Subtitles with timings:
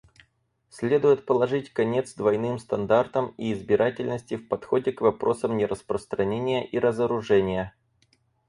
[0.71, 7.75] Следует положить конец двойным стандартам и избирательности в подходе к вопросам нераспространения и разоружения.